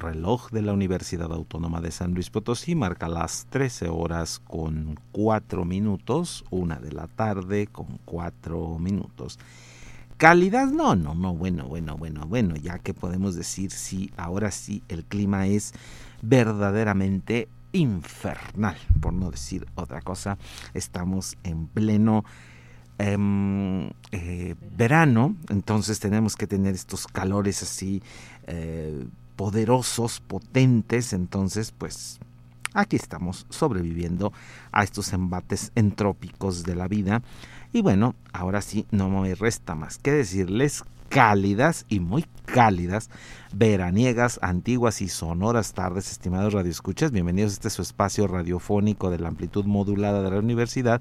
[0.00, 4.98] El reloj de la Universidad Autónoma de San Luis Potosí marca las 13 horas con
[5.12, 9.38] 4 minutos, una de la tarde con 4 minutos.
[10.16, 14.82] Calidad, no, no, no, bueno, bueno, bueno, bueno, ya que podemos decir si ahora sí
[14.88, 15.74] el clima es
[16.22, 20.38] verdaderamente infernal, por no decir otra cosa.
[20.72, 22.24] Estamos en pleno
[22.96, 28.02] em, eh, verano, entonces tenemos que tener estos calores así
[28.46, 29.04] eh,
[29.40, 32.20] poderosos, potentes, entonces pues
[32.74, 34.34] aquí estamos sobreviviendo
[34.70, 37.22] a estos embates entrópicos de la vida.
[37.72, 43.08] Y bueno, ahora sí, no me resta más que decirles cálidas y muy cálidas,
[43.52, 47.10] veraniegas, antiguas y sonoras tardes, estimados radioescuchas.
[47.10, 51.00] Bienvenidos a este su espacio radiofónico de la amplitud modulada de la universidad,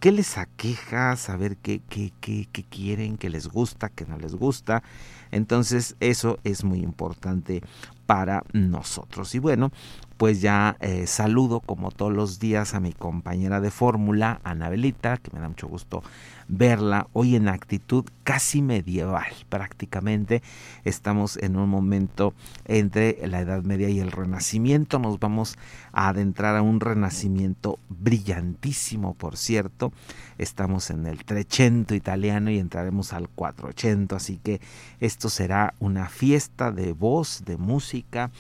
[0.04, 4.84] qué les aqueja, saber qué, qué, qué, quieren, qué les gusta, qué no les gusta.
[5.32, 7.62] Entonces eso es muy importante
[8.06, 9.34] para nosotros.
[9.34, 9.72] Y bueno,
[10.18, 15.32] pues ya eh, saludo como todos los días a mi compañera de fórmula, Anabelita, que
[15.32, 16.04] me da mucho gusto
[16.48, 20.42] verla hoy en actitud casi medieval prácticamente.
[20.84, 22.34] Estamos en un momento
[22.66, 25.00] entre la Edad Media y el Renacimiento.
[25.00, 25.58] Nos vamos
[25.92, 29.92] a adentrar a un renacimiento brillantísimo, por cierto.
[30.38, 34.62] Estamos en el 300 italiano y entraremos al 480, así que
[35.00, 38.32] esto será una fiesta de voz, de música,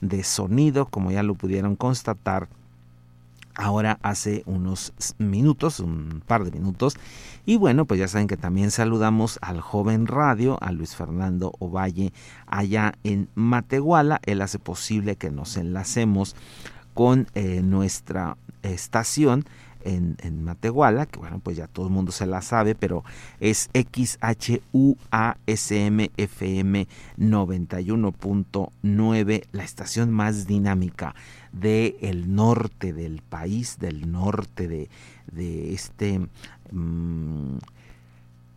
[0.00, 2.48] de sonido, como ya lo pudieron constatar
[3.58, 6.96] ahora hace unos minutos, un par de minutos.
[7.44, 12.14] Y bueno, pues ya saben que también saludamos al joven radio, a Luis Fernando Ovalle,
[12.46, 14.20] allá en Matehuala.
[14.24, 16.34] Él hace posible que nos enlacemos
[16.94, 19.44] con eh, nuestra estación
[19.84, 23.04] en, en, Matehuala, que bueno, pues ya todo el mundo se la sabe, pero
[23.40, 24.58] es XHUASMFM
[27.18, 31.14] 91.9, la estación más dinámica
[31.52, 34.88] del norte del país, del norte de,
[35.32, 36.20] de este
[36.70, 37.58] mm,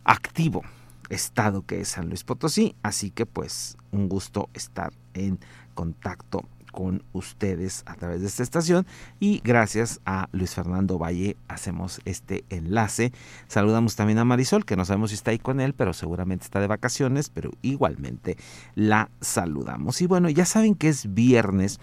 [0.04, 0.62] activo
[1.08, 2.74] estado que es San Luis Potosí.
[2.82, 5.38] Así que pues un gusto estar en
[5.74, 8.86] contacto con ustedes a través de esta estación
[9.20, 13.12] y gracias a Luis Fernando Valle hacemos este enlace.
[13.46, 16.60] Saludamos también a Marisol, que no sabemos si está ahí con él, pero seguramente está
[16.60, 18.38] de vacaciones, pero igualmente
[18.74, 20.00] la saludamos.
[20.00, 21.78] Y bueno, ya saben que es viernes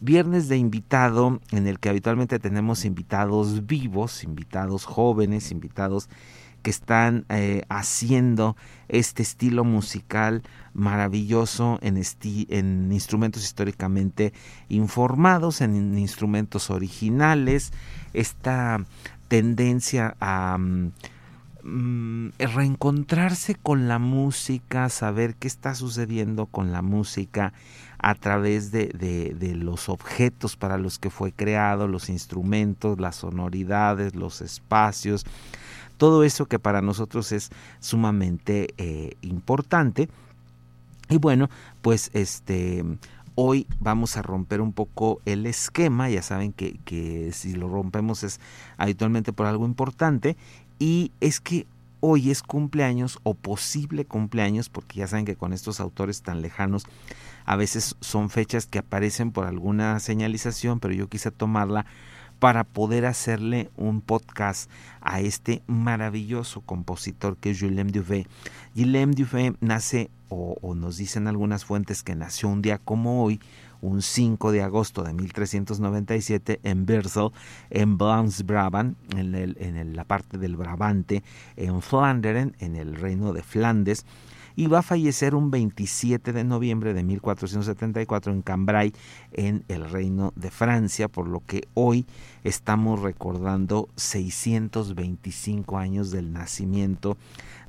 [0.00, 6.08] viernes de invitado en el que habitualmente tenemos invitados vivos, invitados jóvenes, invitados
[6.62, 8.56] que están eh, haciendo
[8.88, 10.42] este estilo musical
[10.74, 14.32] maravilloso en, en instrumentos históricamente
[14.68, 17.72] informados, en instrumentos originales,
[18.12, 18.84] esta
[19.28, 20.58] tendencia a...
[20.58, 27.52] Mm, reencontrarse con la música, saber qué está sucediendo con la música
[28.08, 28.86] a través de,
[29.38, 35.26] de, los objetos para los que fue creado, los instrumentos, las sonoridades, los espacios,
[35.98, 37.50] todo eso que para nosotros es
[37.80, 40.08] sumamente eh, importante.
[41.10, 41.50] Y bueno,
[41.82, 42.82] pues este
[43.34, 48.22] hoy vamos a romper un poco el esquema, ya saben que, que si lo rompemos
[48.24, 48.40] es
[48.78, 50.38] habitualmente por algo importante,
[50.78, 51.66] y es que
[52.00, 56.84] hoy es cumpleaños o posible cumpleaños, porque ya saben que con estos autores tan lejanos
[57.44, 61.86] a veces son fechas que aparecen por alguna señalización, pero yo quise tomarla
[62.38, 68.26] para poder hacerle un podcast a este maravilloso compositor que es Guillaume Dufay.
[68.74, 73.40] Guillaume Dufay nace, o, o, nos dicen algunas fuentes que nació un día como hoy,
[73.80, 77.30] un 5 de agosto de 1397 en Bersel,
[77.70, 81.22] en Vlaams Brabant, en, el, en la parte del Brabante,
[81.56, 84.04] en Flanderen, en el reino de Flandes,
[84.58, 88.92] y va a fallecer un 27 de noviembre de 1474 en Cambrai,
[89.32, 92.06] en el Reino de Francia, por lo que hoy
[92.42, 97.16] estamos recordando 625 años del nacimiento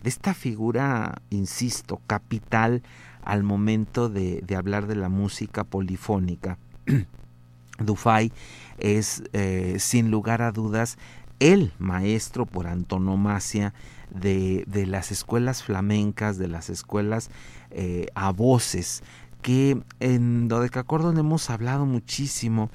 [0.02, 2.82] de esta figura, insisto, capital
[3.24, 6.58] al momento de, hablar de la música polifónica.
[7.80, 8.32] Dufay
[8.78, 10.98] es, eh, sin lugar a dudas,
[11.40, 13.74] el maestro por antonomasia
[14.10, 17.30] de, las escuelas flamencas, de las escuelas
[17.72, 19.04] eh, a voces,
[19.42, 22.70] que en Dodecacordon hemos hablado muchísimo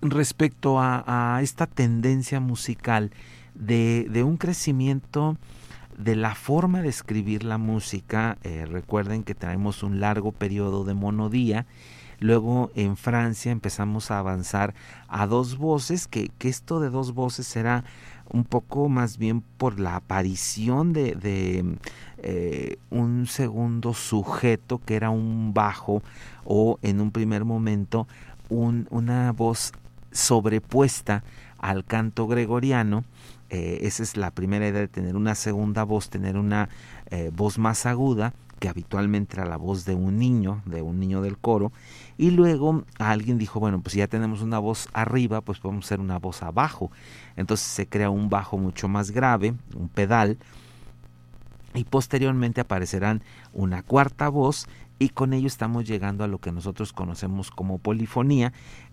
[0.00, 3.12] respecto a, esta tendencia musical
[3.54, 5.36] de, un crecimiento
[5.96, 8.38] de la forma de escribir la música.
[8.42, 11.66] Eh, recuerden que tenemos un largo periodo de monodía.
[12.18, 14.74] Luego en Francia empezamos a avanzar
[15.08, 17.84] a dos voces, que, que esto de dos voces será
[18.32, 21.76] un poco más bien por la aparición de,
[22.18, 26.02] eh, un segundo sujeto que era un bajo
[26.44, 28.08] o en un primer momento
[28.48, 29.72] un, una voz
[30.12, 31.24] sobrepuesta
[31.58, 33.04] al canto gregoriano.
[33.52, 36.70] Eh, esa es la primera idea de tener una segunda voz, tener una
[37.10, 41.20] eh, voz más aguda que habitualmente era la voz de un niño, de un niño
[41.20, 41.70] del coro,
[42.16, 46.18] y luego alguien dijo, bueno, pues ya tenemos una voz arriba, pues podemos hacer una
[46.18, 46.90] voz abajo.
[47.36, 50.38] Entonces se crea un bajo mucho más grave, un pedal,
[51.74, 54.66] y posteriormente aparecerán una cuarta voz
[54.98, 58.52] y con ello estamos llegando a lo que nosotros conocemos como polifonía.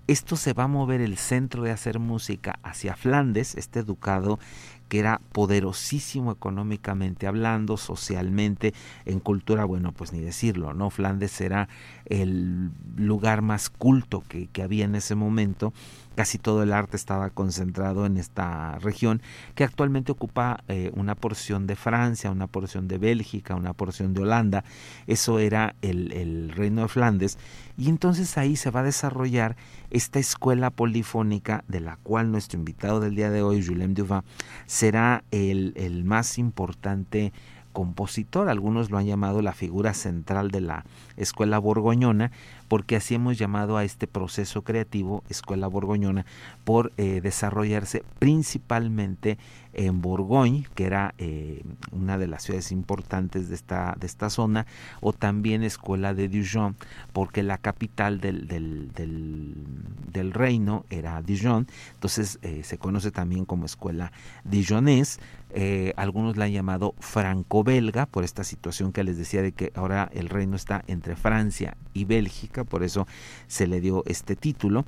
[0.09, 4.39] Esto se va a mover el centro de hacer música hacia Flandes, este ducado
[4.87, 8.73] que era poderosísimo económicamente hablando, socialmente,
[9.05, 10.89] en cultura, bueno, pues ni decirlo, ¿no?
[10.89, 11.69] Flandes era
[12.05, 15.73] el lugar más culto que, que había en ese momento
[16.19, 19.21] casi todo el arte estaba concentrado en esta región
[19.55, 24.23] que actualmente ocupa eh, una porción de Francia, una porción de Bélgica, una porción de
[24.23, 24.65] Holanda.
[25.07, 27.37] Eso era el, reino de Flandes.
[27.77, 29.55] Y entonces ahí se va a desarrollar
[29.91, 34.23] esta escuela polifónica de la cual nuestro invitado del día de hoy, Julien Duvin,
[34.65, 37.31] será el más importante
[37.71, 40.85] compositor, algunos lo han llamado la figura central de la
[41.17, 42.31] escuela borgoñona,
[42.69, 46.25] porque así hemos llamado a este proceso creativo, escuela borgoñona,
[46.63, 49.37] por eh, desarrollarse principalmente
[49.73, 54.65] en Borgoña, que era eh, una de las ciudades importantes de esta, de esta zona,
[55.01, 56.75] o también escuela de Dijon,
[57.13, 63.65] porque la capital del, del, del, reino era Dijon, entonces eh, se conoce también como
[63.65, 64.11] escuela
[64.43, 65.19] dijonés,
[65.51, 70.09] eh, algunos la han llamado franco-belga por esta situación que les decía de que ahora
[70.13, 73.07] el reino está entre Francia y Bélgica, por eso
[73.47, 74.85] se le dio este título.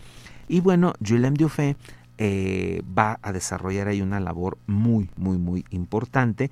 [0.48, 1.76] Y bueno, Julien Dufay
[2.24, 6.52] eh, va a desarrollar ahí una labor muy, muy, muy importante.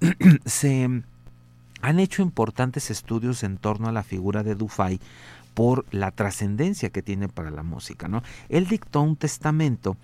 [0.44, 0.84] se
[1.80, 5.00] han hecho importantes estudios en torno a la figura de Dufay
[5.54, 8.06] por la trascendencia que tiene para la música.
[8.06, 8.22] ¿no?
[8.50, 9.96] Él dictó un testamento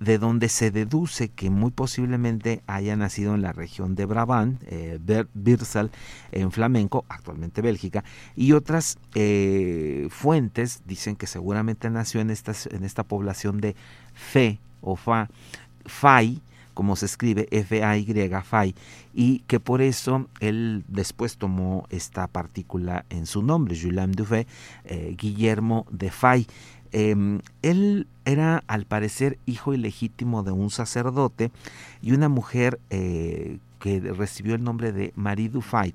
[0.00, 4.98] de donde se deduce que muy posiblemente haya nacido en la región de Brabant, eh,
[5.34, 5.90] Birsal,
[6.32, 8.02] en flamenco, actualmente Bélgica,
[8.34, 13.76] y otras eh, fuentes dicen que seguramente nació en, en esta población de
[14.20, 15.28] Fe o Fa,
[15.86, 16.40] Fai,
[16.74, 18.74] como se escribe F-A-Y, Fai,
[19.12, 24.46] y que por eso él después tomó esta partícula en su nombre, Julien Dufay,
[24.84, 26.46] eh, Guillermo de Fay.
[26.92, 31.50] Em, él era al parecer hijo ilegítimo de un sacerdote
[32.02, 35.94] y una mujer eh, que recibió el nombre de Marie Dufay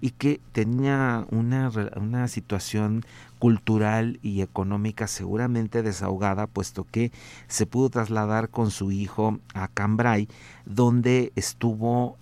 [0.00, 3.04] y que tenía una, una, situación
[3.38, 7.12] cultural y económica seguramente desahogada, puesto que
[7.46, 10.28] se pudo trasladar con su hijo a Cambrai,
[10.66, 12.16] donde estuvo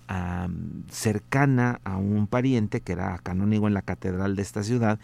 [0.89, 4.99] cercana a un pariente que era canónigo en la catedral de esta ciudad,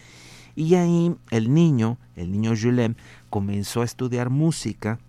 [0.55, 2.95] y ahí el niño, el niño Julem,
[3.29, 4.99] comenzó a estudiar música,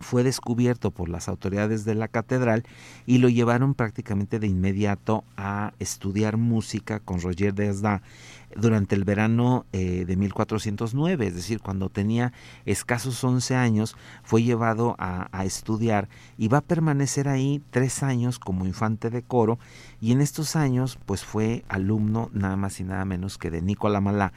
[0.00, 2.64] fue descubierto por las autoridades de la catedral
[3.06, 8.02] y lo llevaron prácticamente de inmediato a estudiar música con Roger Desda
[8.56, 12.32] durante el verano eh, de 1409, es decir, cuando tenía
[12.64, 18.66] escasos 11 años, fue llevado a, estudiar y va a permanecer ahí tres años como
[18.66, 19.58] infante de coro
[20.00, 24.02] y en estos años pues fue alumno nada más y nada menos que de Nicolás
[24.02, 24.32] Malá,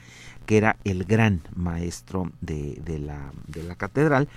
[0.45, 4.29] que era el gran maestro de, de, la, de la catedral.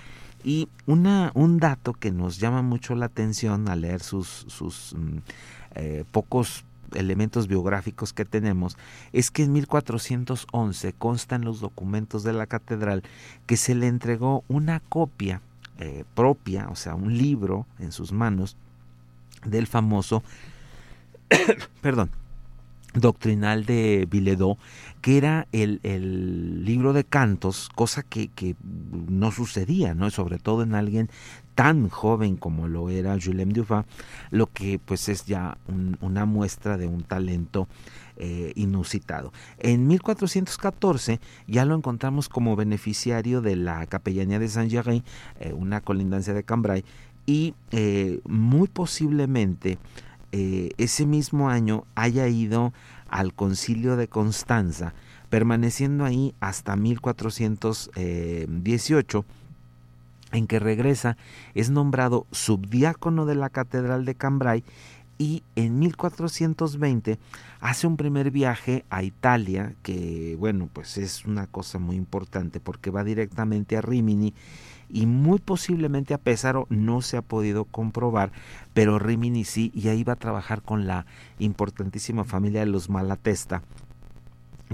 [0.45, 5.17] Y una, un dato que nos llama mucho la atención al leer sus, sus mm,
[5.73, 8.77] eh, pocos elementos biográficos que tenemos
[9.11, 13.01] es que en 1411 consta en los documentos de la catedral
[13.47, 15.41] que se le entregó una copia
[15.79, 18.55] eh, propia, o sea, un libro en sus manos
[19.45, 20.23] del famoso,
[21.81, 22.11] perdón,
[22.93, 24.59] doctrinal de Biledot,
[25.05, 28.55] que era el, el, libro de cantos, cosa que, que,
[29.07, 30.09] no sucedía, ¿no?
[30.09, 31.11] sobre todo en alguien
[31.53, 33.83] tan joven como lo era Julien Dufay,
[34.31, 37.67] lo que pues es ya un, una muestra de un talento
[38.17, 39.31] eh, inusitado.
[39.59, 45.03] En 1414 ya lo encontramos como beneficiario de la capellanía de Saint-Germain,
[45.39, 46.83] eh, una colindancia de Cambrai,
[47.27, 49.77] y eh, muy posiblemente
[50.77, 52.73] ese mismo año haya ido
[53.09, 54.93] al concilio de Constanza,
[55.29, 59.25] permaneciendo ahí hasta 1418
[60.31, 61.17] en que regresa,
[61.53, 64.63] es nombrado subdiácono de la Catedral de Cambrai
[65.17, 67.19] y en 1420
[67.61, 72.91] hace un primer viaje a Italia, que bueno, pues es una cosa muy importante porque
[72.91, 74.33] va directamente a Rimini
[74.89, 78.31] y muy posiblemente a Pesaro no se ha podido comprobar,
[78.73, 81.05] pero Rimini sí, y ahí va a trabajar con la
[81.39, 83.63] importantísima familia de los Malatesta.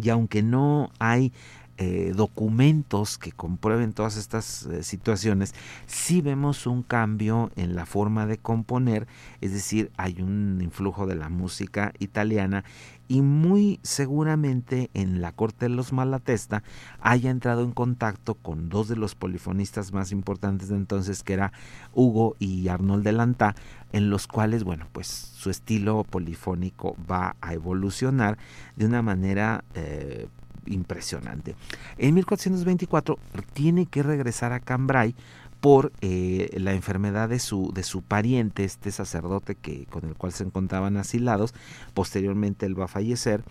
[0.01, 1.33] Y aunque no hay
[1.83, 5.55] eh, documentos que comprueben todas estas eh, situaciones,
[5.87, 9.07] sí vemos un cambio en la forma de componer,
[9.41, 12.63] es decir, hay un influjo de la música italiana
[13.07, 16.61] y muy seguramente en la corte de los Malatesta
[16.99, 21.51] haya entrado en contacto con dos de los polifonistas más importantes de entonces que era
[21.93, 23.55] Hugo y Arnold de Lantá
[23.91, 28.37] en los cuales bueno pues su estilo polifónico va a evolucionar
[28.75, 30.27] de una manera eh,
[30.65, 31.55] impresionante
[31.97, 33.17] en 1424
[33.53, 35.15] tiene que regresar a Cambrai
[35.61, 40.33] por eh, la enfermedad de su, de su pariente, este sacerdote que, con el cual
[40.33, 41.53] se encontraban asilados.
[41.93, 43.43] Posteriormente él va a fallecer.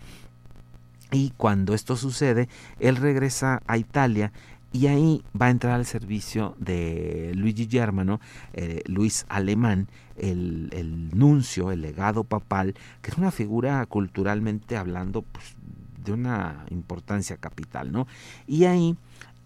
[1.09, 2.49] Y cuando esto sucede,
[2.79, 4.33] él regresa a Italia
[4.73, 8.19] y ahí va a entrar al servicio de Luigi Germano,
[8.53, 9.87] eh, Luis Alemán,
[10.17, 15.55] el, el, nuncio, el legado papal, que es una figura culturalmente hablando pues,
[16.03, 18.07] de una importancia capital, ¿no?
[18.47, 18.97] Y ahí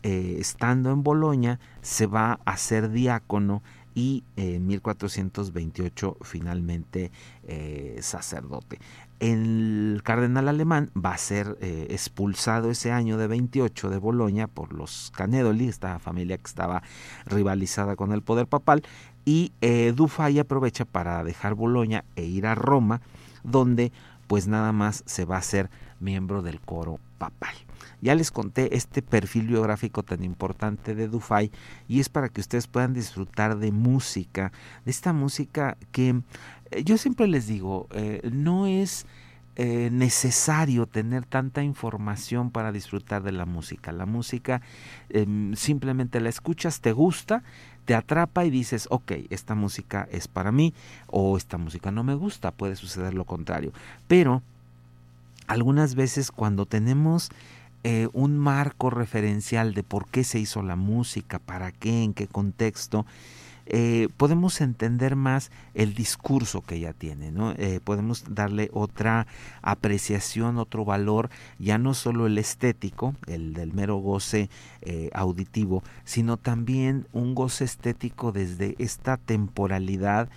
[0.07, 3.63] eh, estando en Boloña, se va a ser diácono
[3.95, 7.09] y en 1428 finalmente
[7.47, 8.77] eh, sacerdote.
[9.19, 14.73] El cardenal alemán va a ser eh, expulsado ese año de 28 de Boloña por
[14.73, 16.83] los Canedoli, esta familia que estaba
[17.25, 18.83] rivalizada con el poder papal,
[19.25, 19.53] y
[19.95, 23.01] Dufay aprovecha para dejar Boloña e ir a Roma,
[23.43, 23.91] donde
[24.27, 25.71] pues nada más se va a ser
[26.05, 27.55] miembro del coro papal.
[28.01, 31.51] Ya les conté este perfil biográfico tan importante de Dufay
[31.87, 34.51] y es para que ustedes puedan disfrutar de música,
[34.85, 36.21] de esta música que
[36.71, 39.05] eh, yo siempre les digo, eh, no es
[39.57, 43.93] eh, necesario tener tanta información para disfrutar de la música.
[43.93, 44.61] La música
[45.09, 47.41] em, simplemente la escuchas, te gusta,
[47.85, 50.73] te atrapa y dices, ok, esta música es para mí
[51.07, 53.71] o esta música no me gusta, puede suceder lo contrario.
[54.07, 54.43] Pero
[55.47, 57.29] algunas veces cuando tenemos
[57.87, 62.25] eh, un marco referencial de por qué se hizo la música, para qué, en qué
[62.25, 63.05] contexto,
[63.67, 67.51] eh, podemos entender más el discurso que ella tiene, ¿no?
[67.51, 69.27] Eh, podemos darle otra
[69.61, 74.49] apreciación, otro valor, ya no solo el estético, el del mero goce
[75.13, 80.29] auditivo, sino también un goce estético desde esta temporalidad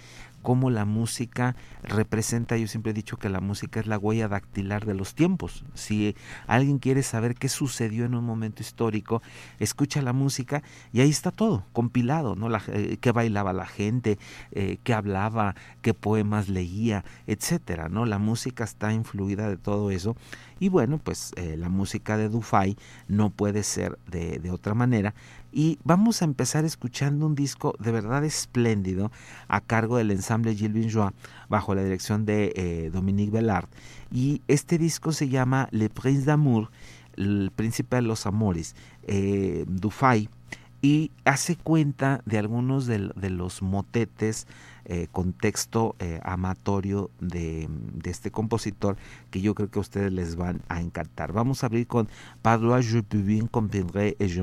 [0.43, 4.87] cómo la música representa, yo siempre he dicho que la música es la huella dactilar
[4.87, 5.65] de los tiempos.
[5.75, 6.15] Si
[6.47, 9.23] alguien quiere saber qué sucedió en un momento histórico,
[9.59, 12.49] escucha la música y ahí está todo, compilado, ¿no?
[12.49, 14.19] La, eh, qué bailaba la gente,
[14.53, 18.07] eh, qué hablaba, qué poemas leía, etcétera, ¿no?
[18.07, 20.17] La música está influida de todo eso.
[20.61, 22.77] Y bueno, pues eh, la música de Dufay
[23.07, 25.15] no puede ser de, de otra manera
[25.53, 29.11] y vamos a empezar escuchando un disco de verdad espléndido
[29.49, 31.13] a cargo del ensamble Gilles Joie
[31.49, 33.69] bajo la dirección de eh, Dominique Bellard.
[34.13, 36.71] Y este disco se llama Le Prince d'Amour,
[37.17, 40.29] el príncipe de los amores, eh, Dufay,
[40.81, 44.47] y hace cuenta de algunos de, los motetes
[44.89, 47.69] eh, contexto eh, amatorio de,
[48.05, 48.97] este compositor
[49.31, 51.33] que yo creo que a ustedes les van a encantar.
[51.33, 52.09] Vamos a abrir con
[52.41, 54.43] Padua je peux bien comprendre et je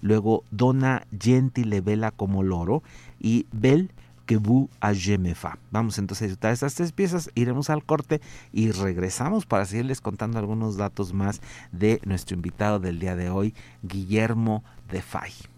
[0.00, 2.82] luego Donna Gentile Vela como loro
[3.18, 3.90] y Belle
[4.26, 4.92] que vous a
[5.34, 5.58] fa.
[5.70, 8.20] Vamos entonces a disfrutar estas tres piezas, iremos al corte
[8.52, 11.40] y regresamos para seguirles contando algunos datos más
[11.72, 15.51] de nuestro invitado del día de hoy, Guillermo de Fay.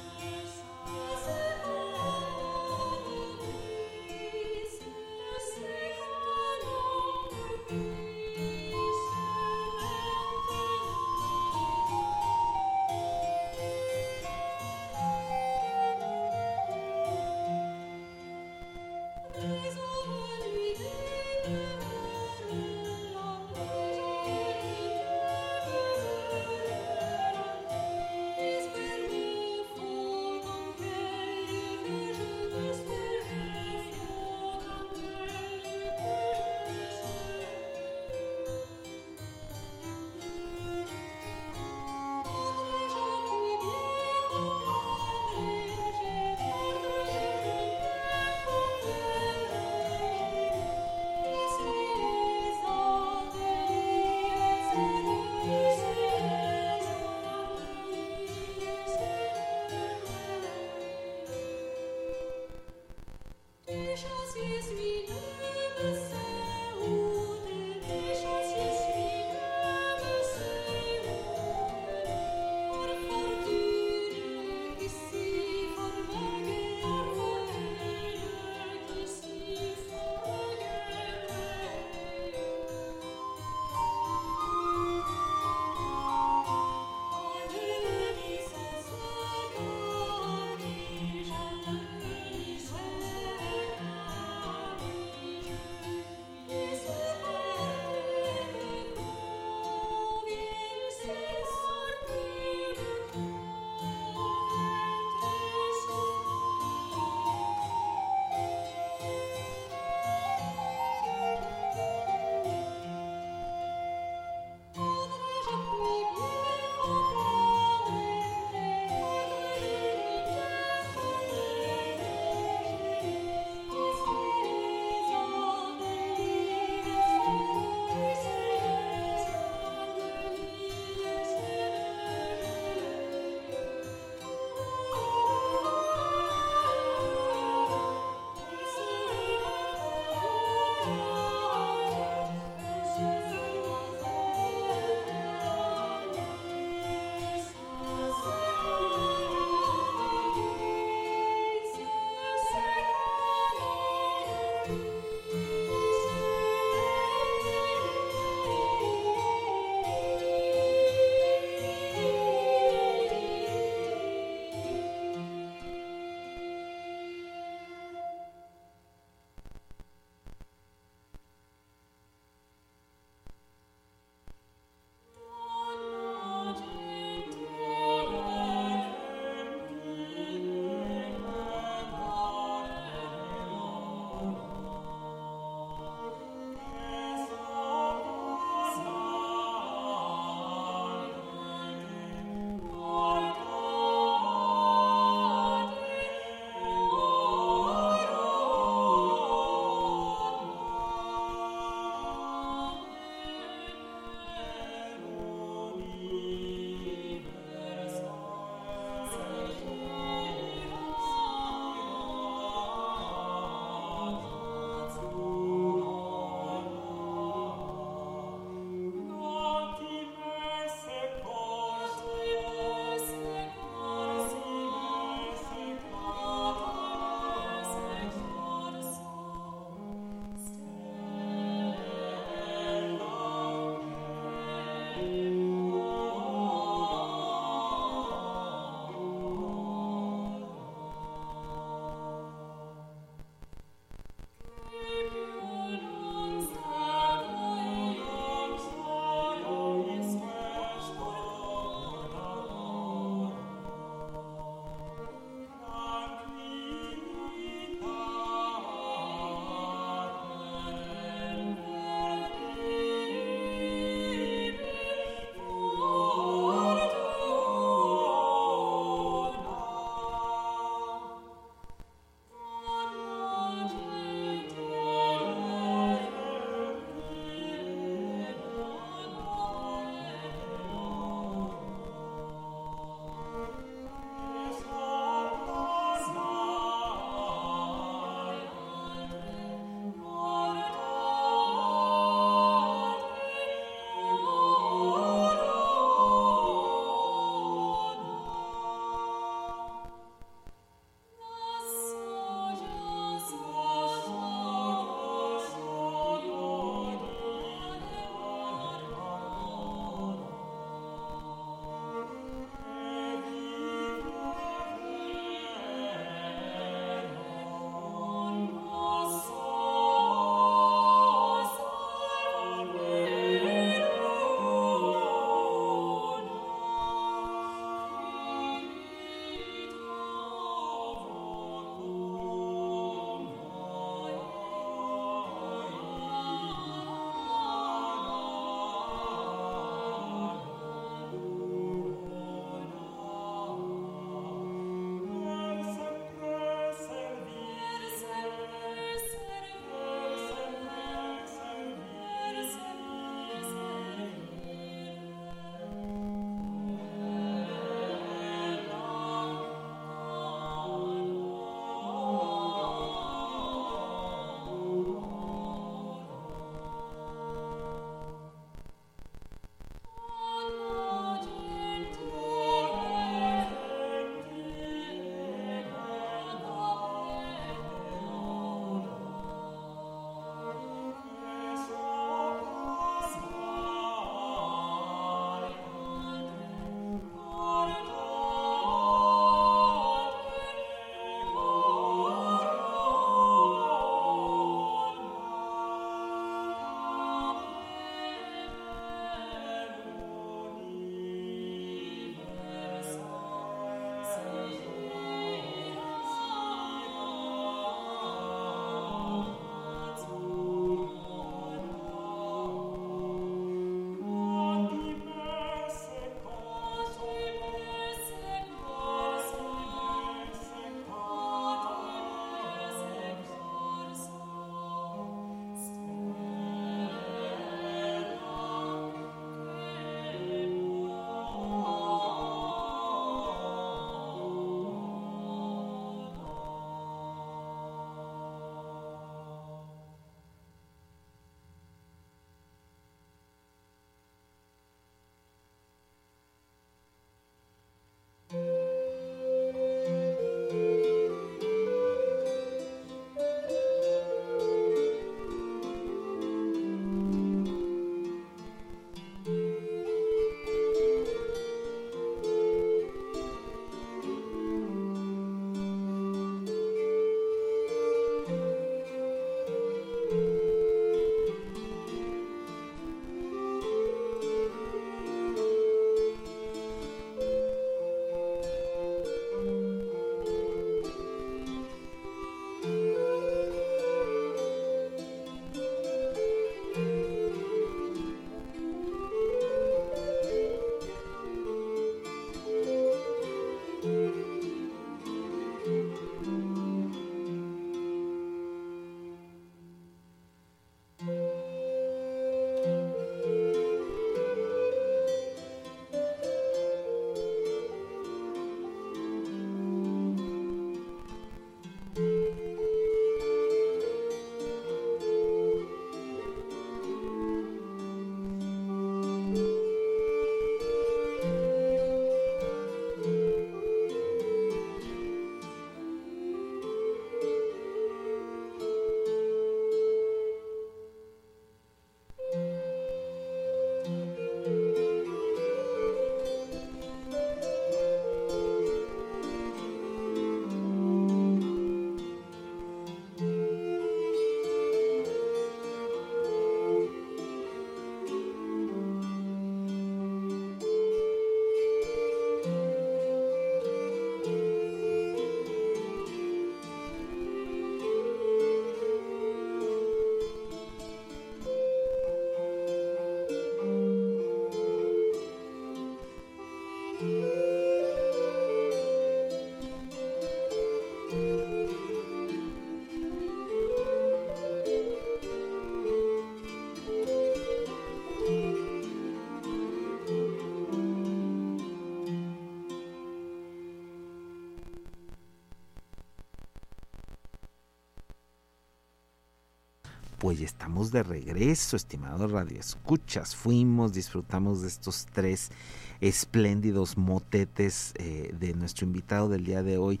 [590.26, 593.36] Pues estamos de regreso, estimados radioescuchas.
[593.36, 595.52] Fuimos, disfrutamos de estos tres
[596.00, 600.00] espléndidos motetes eh, de nuestro invitado del día de hoy,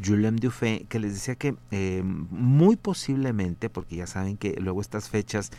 [0.00, 5.08] Julien Dufay, que les decía que eh, muy posiblemente, porque ya saben que luego estas
[5.08, 5.50] fechas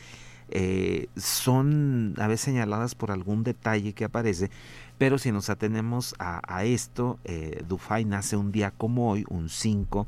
[0.48, 4.50] eh, son a veces señaladas por algún detalle que aparece,
[4.98, 7.20] pero si nos atenemos a, a esto,
[7.68, 10.08] Dufay nace un día como hoy, un 5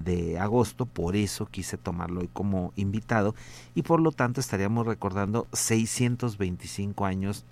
[0.00, 3.34] de agosto, por eso quise tomarlo hoy como invitado
[3.74, 7.44] y por lo tanto estaríamos recordando 625 años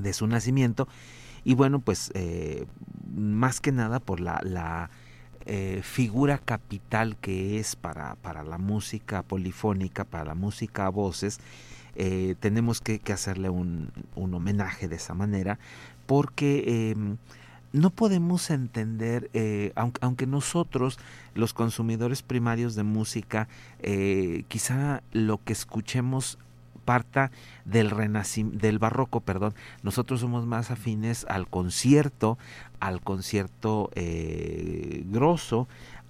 [0.00, 0.88] de su nacimiento.
[1.44, 2.66] Y bueno pues eh,
[3.14, 4.90] más que nada por la, la
[5.46, 11.40] eh, figura capital que es para, para, la música polifónica, para la música a voces,
[11.96, 15.58] eh, tenemos que, que hacerle un, un, homenaje de esa manera
[16.06, 17.16] porque em,
[17.72, 20.98] no podemos entender, eh, aunque, nosotros,
[21.34, 23.48] los consumidores primarios de música,
[23.80, 26.38] eh, quizá lo que escuchemos
[26.84, 27.30] parta
[27.64, 27.90] del
[28.52, 29.54] del barroco, perdón.
[29.82, 32.38] Nosotros somos más afines al concierto,
[32.80, 35.68] al concierto eh, grosso,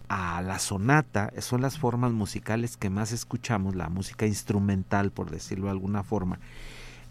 [0.09, 5.66] a la sonata, son las formas musicales que más escuchamos, la música instrumental, por decirlo
[5.66, 6.40] de alguna forma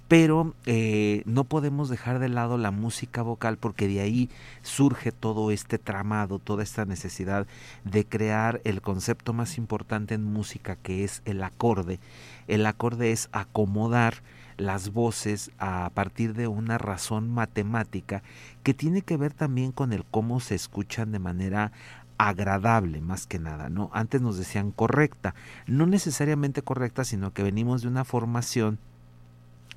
[0.09, 4.29] pero eh, no podemos dejar de lado la música vocal porque de ahí
[4.63, 7.45] surge todo este tramado, toda esta necesidad
[7.83, 11.99] de crear el concepto más importante en música que es el acorde.
[12.47, 14.15] El acorde es acomodar
[14.57, 18.23] las voces a partir de una razón matemática
[18.63, 21.71] que tiene que ver también con el cómo se escuchan de manera
[22.17, 23.91] agradable más que nada, ¿no?
[23.93, 25.35] Antes nos decían correcta,
[25.67, 28.79] no necesariamente correcta, sino que venimos de una formación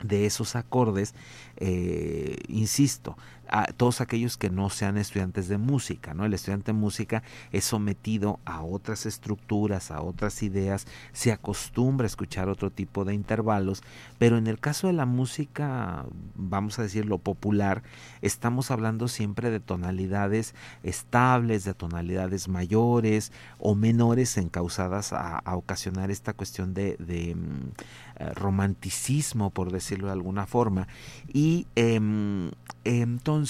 [0.02, 1.14] de esos acordes,
[1.56, 3.16] eh, insisto,
[3.52, 6.24] a todos aquellos que no sean estudiantes de música, ¿no?
[6.24, 12.08] El estudiante de música es sometido a otras estructuras, a otras ideas, se acostumbra a
[12.08, 13.82] escuchar otro tipo de intervalos,
[14.18, 17.82] pero en el caso de la música, vamos a decirlo popular,
[18.22, 26.10] estamos hablando siempre de tonalidades estables, de tonalidades mayores o menores encausadas a, a ocasionar
[26.10, 26.96] esta cuestión de,
[27.36, 27.68] mm,
[28.16, 30.88] eh, romanticismo, por decirlo de alguna forma.
[31.34, 32.50] Y em,
[32.84, 33.41] entonces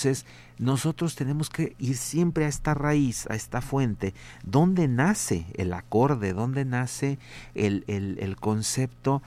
[0.58, 6.32] nosotros tenemos que ir siempre a esta raíz, a esta fuente, donde nace el acorde,
[6.32, 7.18] donde nace
[7.54, 9.22] el, el concepto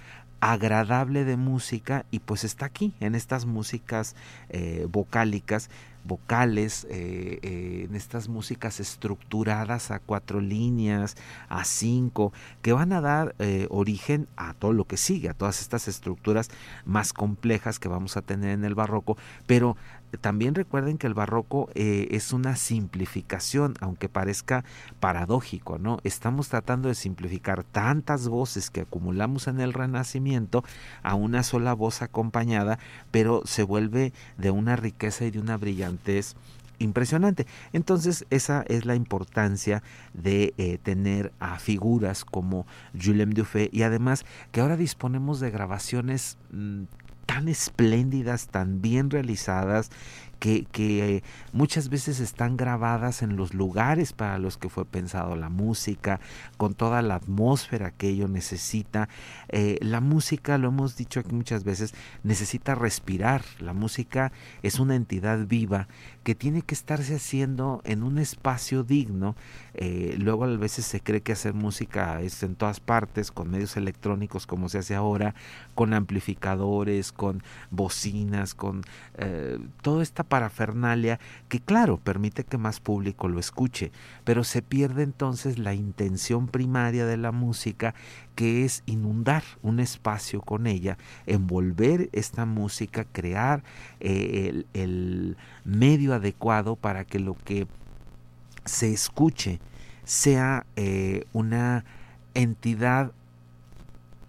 [0.46, 4.16] agradable de música y pues está aquí en estas músicas
[4.50, 5.72] eh, vocálicas
[6.04, 11.18] vocales, eh, eh, en estas músicas estructuradas a cuatro líneas,
[11.50, 13.34] a cinco, que van a dar
[13.70, 16.52] origen a todo lo que sigue, a todas estas estructuras
[16.86, 19.78] más complejas que vamos a tener en el barroco, pero
[20.20, 24.64] también recuerden que el barroco eh, es una simplificación, aunque parezca
[25.00, 26.00] paradójico, ¿no?
[26.04, 30.64] Estamos tratando de simplificar tantas voces que acumulamos en el Renacimiento
[31.04, 32.80] a una sola voz acompañada,
[33.12, 36.36] pero se vuelve de una riqueza y de una brillantez
[36.80, 37.46] impresionante.
[37.74, 42.66] Entonces esa es la importancia de eh, tener a figuras como
[43.00, 46.84] Julien Dufay y además que ahora disponemos de grabaciones mm,
[47.26, 49.92] tan espléndidas, tan bien realizadas,
[50.40, 55.50] que, que, muchas veces están grabadas en los lugares para los que fue pensado la
[55.50, 56.20] música,
[56.58, 59.10] con toda la atmósfera que ello necesita.
[59.50, 63.44] Eh, la música, lo hemos dicho aquí muchas veces, necesita respirar.
[63.60, 65.88] La música es una entidad viva
[66.26, 69.36] que tiene que estarse haciendo en un espacio digno.
[69.76, 73.78] Eh, luego a veces se cree que hacer música es en todas partes, con medios
[73.78, 75.36] electrónicos como se hace ahora,
[75.76, 78.82] con amplificadores, con bocinas, con
[79.20, 83.92] eh, toda esta parafernalia que claro, permite que más público lo escuche,
[84.24, 87.94] pero se pierde entonces la intención primaria de la música
[88.36, 93.64] que es inundar un espacio con ella, envolver esta música, crear
[94.00, 97.68] eh, el, medio adecuado para que lo que
[98.66, 99.60] se escuche
[100.04, 101.86] sea eh, una
[102.34, 103.14] entidad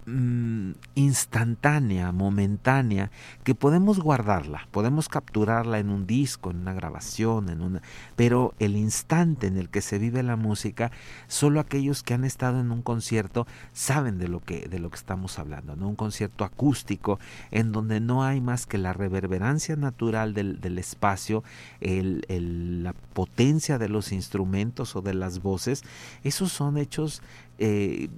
[0.07, 3.11] mm, instantánea, momentánea,
[3.43, 7.81] que podemos guardarla, podemos capturarla en un disco, en una grabación, en una,
[8.15, 10.91] pero el instante en el que se vive la música,
[11.27, 14.95] solo aquellos que han estado en un concierto saben de lo que de lo que
[14.95, 15.89] estamos hablando, ¿no?
[15.89, 17.19] Un concierto acústico
[17.51, 21.43] en donde no hay más que la reverberancia natural del, del espacio,
[21.81, 25.83] el, el, la potencia de los instrumentos o de las voces,
[26.23, 27.21] esos son hechos
[27.59, 28.09] eh,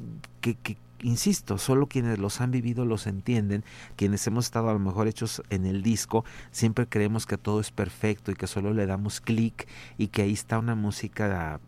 [0.42, 3.64] que, que insisto, solo quienes los han vivido los entienden,
[3.96, 7.72] quienes hemos estado a lo mejor hechos en el disco, siempre creemos que todo es
[7.72, 11.60] perfecto y que solo le damos clic y que ahí está una música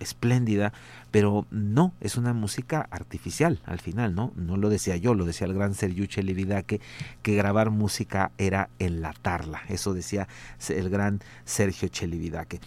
[0.00, 0.72] espléndida,
[1.10, 4.32] pero no, es una música artificial al final, ¿no?
[4.36, 6.80] No lo decía yo, lo decía el gran Sergio Chelividaque,
[7.22, 10.28] que grabar música era enlatarla, eso decía
[10.68, 12.60] el gran Sergio Chelividaque.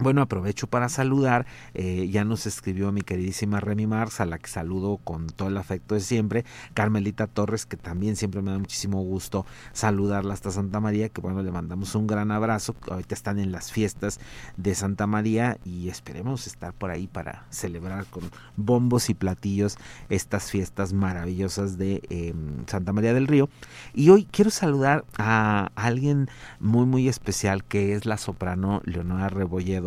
[0.00, 4.48] Bueno, aprovecho para saludar, eh, ya nos escribió mi queridísima Remy Mars, a la que
[4.48, 9.00] saludo con todo el afecto de siempre, Carmelita Torres, que también siempre me da muchísimo
[9.04, 13.52] gusto saludarla hasta Santa María, que bueno, le mandamos un gran abrazo, ahorita están en
[13.52, 14.18] las fiestas
[14.56, 18.24] de Santa María y esperemos estar por ahí para celebrar con
[18.56, 19.78] bombos y platillos
[20.08, 22.34] estas fiestas maravillosas de eh,
[22.66, 23.48] Santa María del Río.
[23.94, 26.28] Y hoy quiero saludar a alguien
[26.58, 29.83] muy, muy especial, que es la soprano Leonora Rebolledo,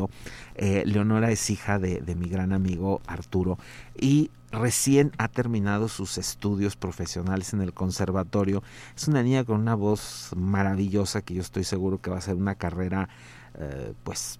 [0.55, 3.57] eh, Leonora es hija de, mi gran amigo Arturo
[3.99, 8.63] y recién ha terminado sus estudios profesionales en el conservatorio.
[8.95, 12.36] Es una niña con una voz maravillosa que yo estoy seguro que va a ser
[12.36, 13.10] una carrera
[13.60, 14.39] eh, pues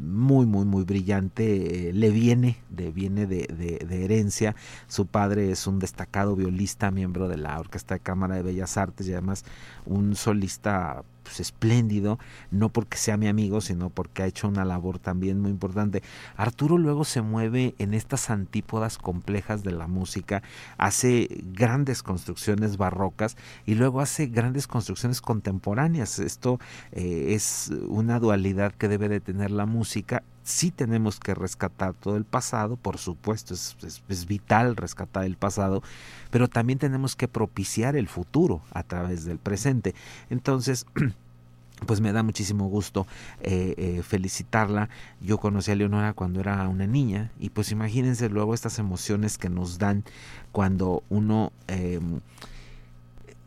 [0.00, 4.56] muy muy muy brillante eh, le viene de viene de, de, herencia
[4.88, 9.06] su padre es un destacado violista miembro de la orquesta de cámara de bellas artes
[9.06, 9.44] y además
[9.84, 12.18] un solista pues, espléndido,
[12.52, 16.02] no porque sea mi amigo, sino porque ha hecho una labor también muy importante.
[16.36, 20.42] Arturo luego se mueve en estas antípodas complejas de la música,
[20.78, 26.18] hace grandes construcciones barrocas y luego hace grandes construcciones contemporáneas.
[26.20, 26.60] Esto
[26.92, 32.16] eh, es una dualidad que debe de tener la música sí tenemos que rescatar todo
[32.16, 33.76] el pasado, por supuesto, es,
[34.08, 35.82] es, vital rescatar el pasado,
[36.30, 39.94] pero también tenemos que propiciar el futuro a través del presente.
[40.28, 40.86] Entonces,
[41.86, 43.06] pues me da muchísimo gusto
[43.40, 44.90] eh, eh, felicitarla.
[45.20, 49.48] Yo conocí a Leonora cuando era una niña y pues imagínense luego estas emociones que
[49.48, 50.04] nos dan
[50.52, 51.52] cuando uno...
[51.68, 52.00] Eh,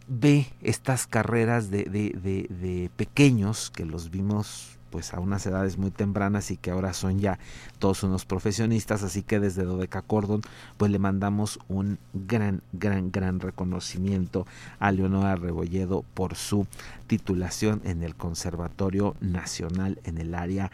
[0.09, 5.91] ve estas carreras de, de, de pequeños que los vimos pues a unas edades muy
[5.91, 7.39] tempranas y que ahora son ya
[7.79, 10.41] todos unos profesionistas, así que desde Dodeca Cordon
[10.77, 14.45] pues le mandamos un gran, gran, gran reconocimiento
[14.79, 16.67] a Leonora Rebolledo por su
[17.07, 20.71] titulación en el Conservatorio Nacional en el área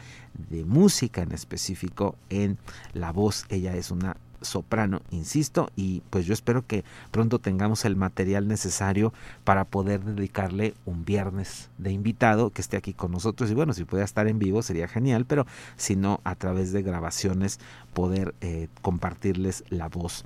[0.49, 2.57] de música en específico en
[2.93, 3.45] la voz.
[3.49, 9.13] Ella es una soprano, insisto, y pues yo espero que pronto tengamos el material necesario
[9.43, 13.49] para poder dedicarle un viernes de invitado que esté aquí con nosotros.
[13.49, 16.83] Y bueno, si puede estar en vivo sería genial, pero si no, a través de
[16.83, 17.59] grabaciones
[17.93, 20.25] poder eh, compartirles la voz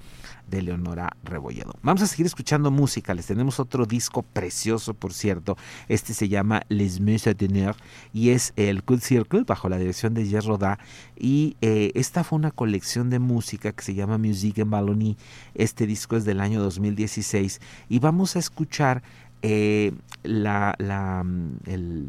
[0.49, 1.73] de Leonora Rebolledo.
[1.81, 6.63] Vamos a seguir escuchando música, les tenemos otro disco precioso, por cierto, este se llama
[6.69, 7.75] Les d'honneur
[8.13, 10.79] y es el Cool Circle bajo la dirección de Jess Rodá.
[11.15, 15.17] Y eh, esta fue una colección de música que se llama Musique en Wallonie,
[15.55, 19.03] este disco es del año 2016 y vamos a escuchar
[19.41, 19.93] eh,
[20.23, 21.23] la, la,
[21.65, 22.07] el,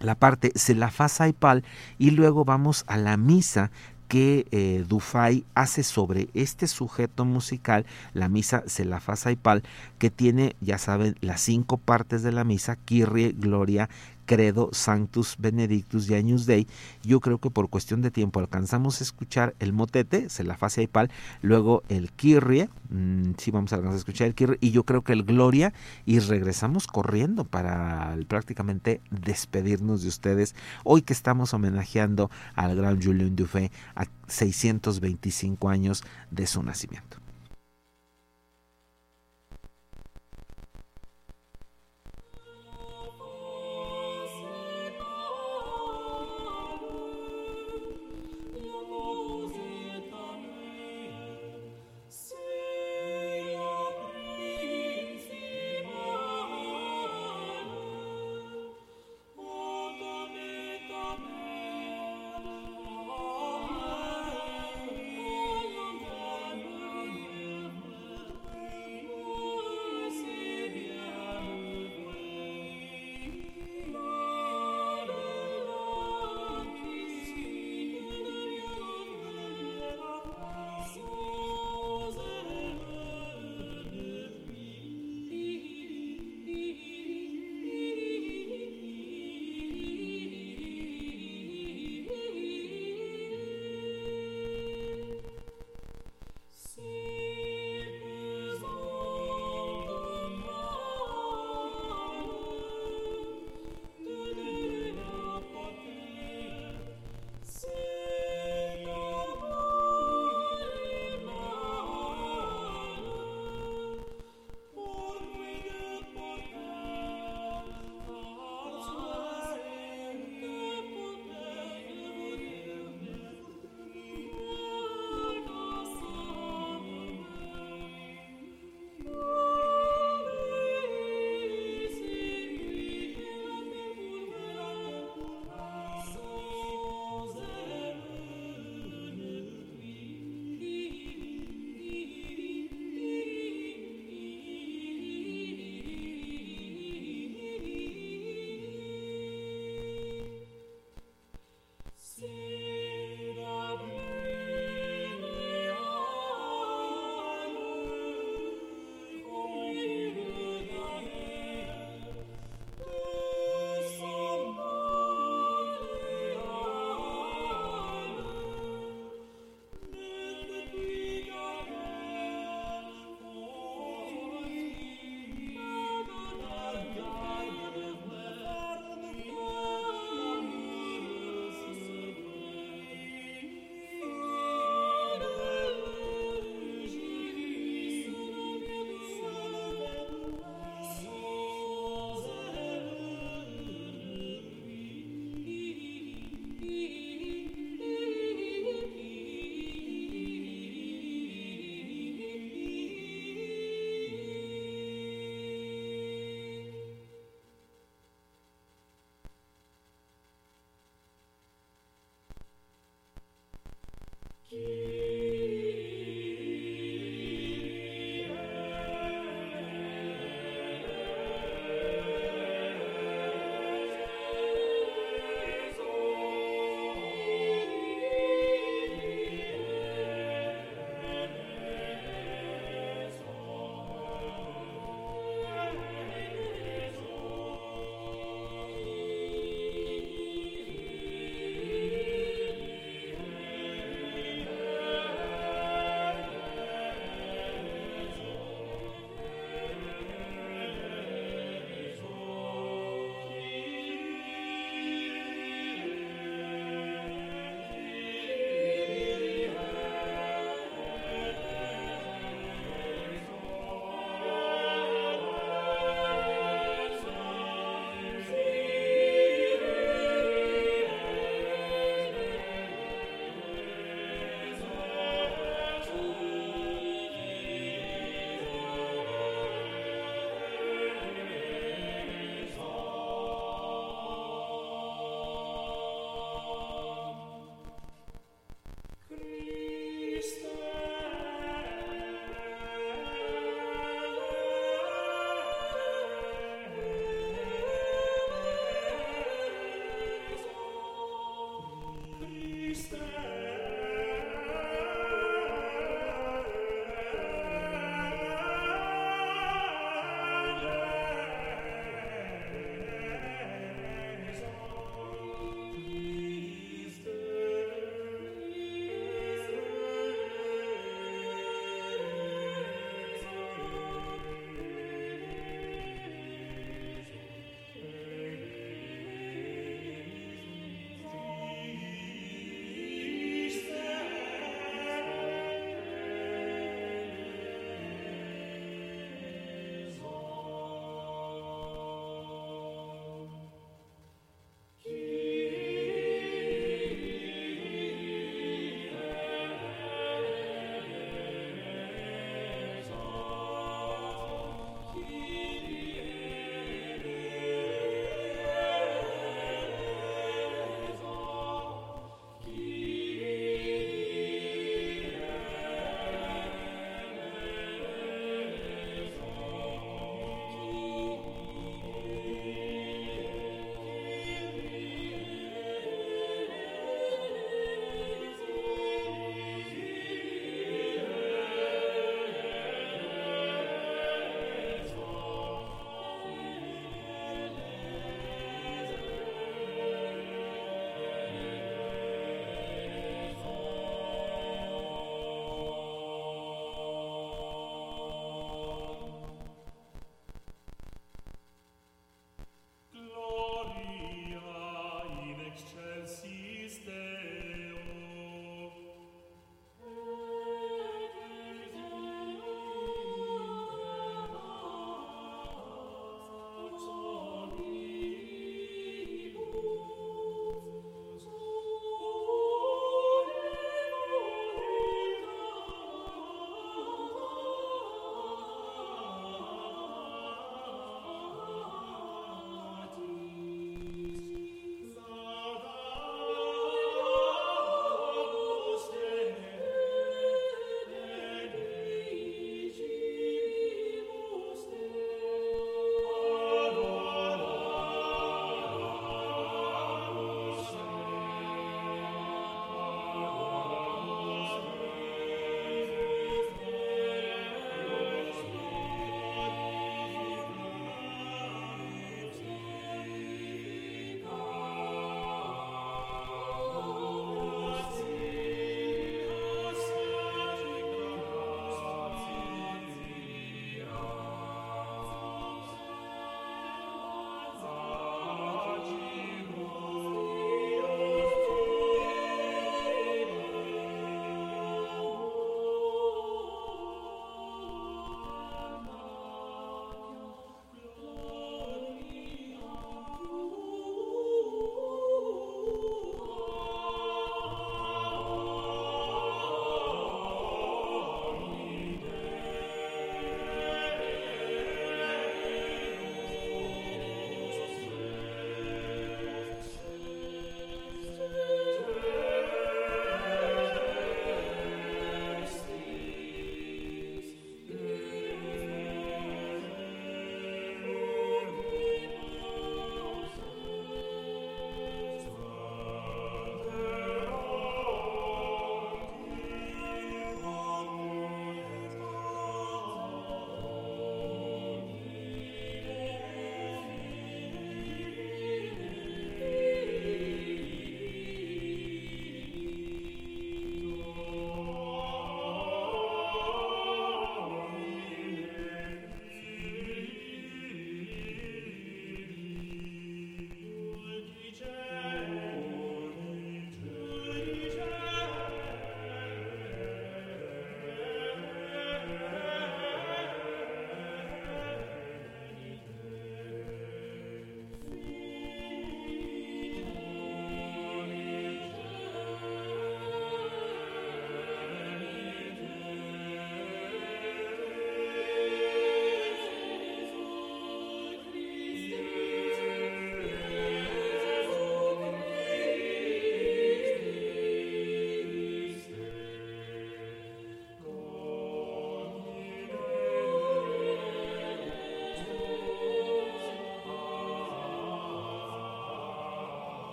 [0.00, 1.64] la parte Se la Saipal
[1.98, 3.70] y luego vamos a la misa
[4.12, 9.62] que eh, Dufay hace sobre este sujeto musical, la misa se la fa Saipal,
[9.98, 13.88] que tiene, ya saben, las cinco partes de la misa, Kyrie, Gloria,
[14.32, 16.66] Credo, Sanctus, Benedictus y Agnus Dei.
[17.02, 20.80] Yo creo que por cuestión de tiempo alcanzamos a escuchar el motete, se la fase
[20.80, 21.10] Aipal,
[21.42, 25.02] luego el Kyrie, mmm, sí vamos a alcanzar a escuchar el Kyrie, y yo creo
[25.02, 25.74] que el Gloria,
[26.06, 30.54] y regresamos corriendo para prácticamente despedirnos de ustedes.
[30.82, 37.21] Hoy que estamos homenajeando al gran Julien Dufay a 625 años de su nacimiento.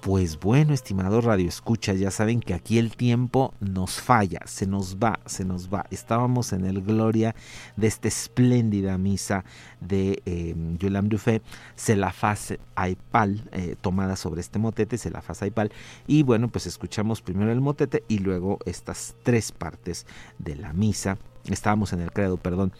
[0.00, 4.96] Pues bueno, estimado Radio Escucha, ya saben que aquí el tiempo nos falla, se nos
[4.96, 5.84] va, se nos va.
[5.90, 7.34] Estábamos en el Gloria
[7.76, 9.44] de esta espléndida misa
[9.82, 11.42] de eh, Yolam Dufay,
[11.76, 15.70] se la fase Aipal, eh, tomada sobre este motete, se la fase Aipal.
[16.06, 20.06] Y bueno, pues escuchamos primero el motete y luego estas tres partes
[20.38, 21.18] de la misa.
[21.44, 22.72] Estábamos en el credo, perdón.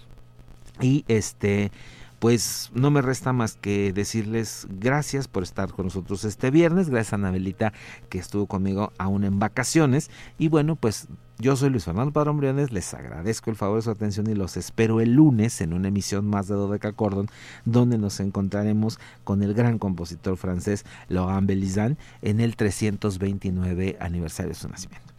[0.81, 1.71] Y este
[2.21, 7.15] pues no me resta más que decirles gracias por estar con nosotros este viernes, gracias
[7.15, 7.73] a Anabelita
[8.11, 10.11] que estuvo conmigo aún en vacaciones.
[10.39, 11.09] Y bueno pues
[11.39, 14.59] yo soy Luis Fernando Padrón Briones, les agradezco el favor de su atención y los
[14.59, 17.29] espero el lunes en una emisión más de Dodeca Cordon,
[17.65, 24.55] donde nos encontraremos con el gran compositor francés Laurent Belizan en el 329 aniversario de
[24.57, 25.10] su nacimiento.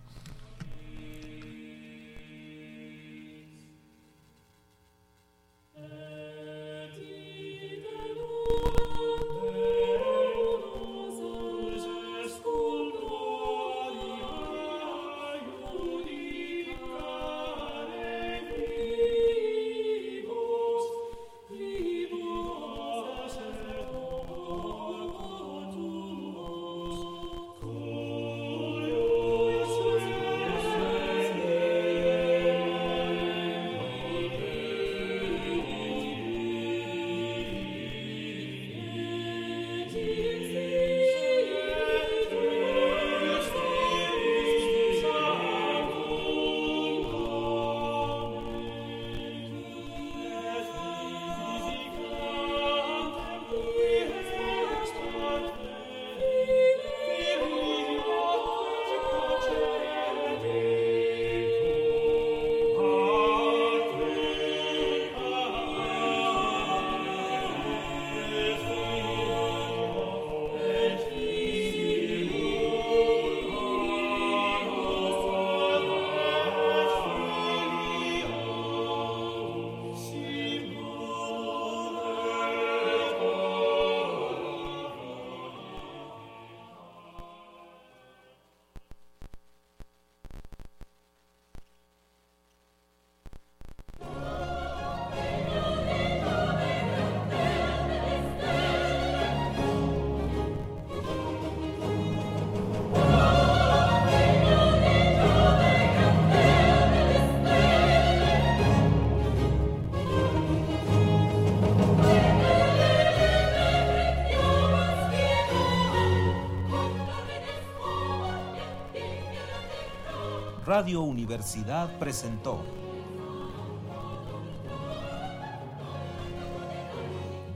[120.82, 122.59] Radio Universidad presentó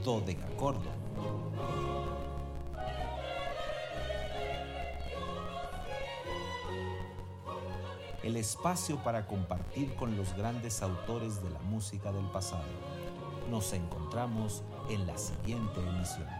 [0.03, 0.91] Dodecacordo.
[8.21, 12.61] El espacio para compartir con los grandes autores de la música del pasado.
[13.49, 14.61] Nos encontramos
[14.91, 16.34] en la siguiente emisión.